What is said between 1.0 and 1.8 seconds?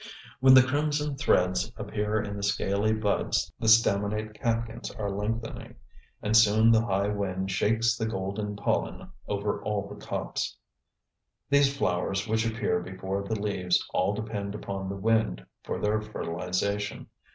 threads